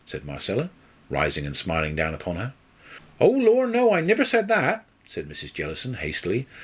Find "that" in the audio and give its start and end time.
4.47-4.83